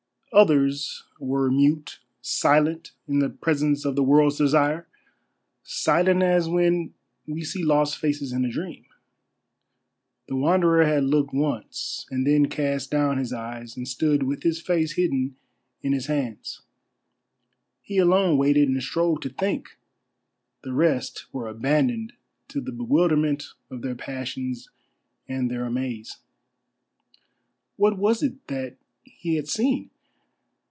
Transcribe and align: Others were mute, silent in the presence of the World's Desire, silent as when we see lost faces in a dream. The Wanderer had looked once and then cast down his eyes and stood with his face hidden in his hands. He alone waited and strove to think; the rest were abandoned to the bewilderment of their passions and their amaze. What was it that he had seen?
Others 0.33 1.03
were 1.19 1.51
mute, 1.51 1.99
silent 2.21 2.93
in 3.05 3.19
the 3.19 3.29
presence 3.29 3.83
of 3.83 3.97
the 3.97 4.03
World's 4.03 4.37
Desire, 4.37 4.87
silent 5.61 6.23
as 6.23 6.47
when 6.47 6.93
we 7.27 7.43
see 7.43 7.65
lost 7.65 7.97
faces 7.97 8.31
in 8.31 8.45
a 8.45 8.49
dream. 8.49 8.85
The 10.29 10.37
Wanderer 10.37 10.85
had 10.85 11.03
looked 11.03 11.33
once 11.33 12.05
and 12.09 12.25
then 12.25 12.45
cast 12.45 12.89
down 12.89 13.17
his 13.17 13.33
eyes 13.33 13.75
and 13.75 13.85
stood 13.85 14.23
with 14.23 14.43
his 14.43 14.61
face 14.61 14.93
hidden 14.93 15.35
in 15.81 15.91
his 15.91 16.05
hands. 16.05 16.61
He 17.81 17.97
alone 17.97 18.37
waited 18.37 18.69
and 18.69 18.81
strove 18.81 19.19
to 19.21 19.29
think; 19.29 19.75
the 20.63 20.71
rest 20.71 21.25
were 21.33 21.49
abandoned 21.49 22.13
to 22.47 22.61
the 22.61 22.71
bewilderment 22.71 23.47
of 23.69 23.81
their 23.81 23.95
passions 23.95 24.69
and 25.27 25.51
their 25.51 25.65
amaze. 25.65 26.19
What 27.75 27.97
was 27.97 28.23
it 28.23 28.47
that 28.47 28.77
he 29.03 29.35
had 29.35 29.49
seen? 29.49 29.89